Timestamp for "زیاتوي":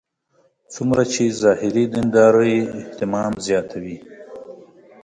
3.47-3.97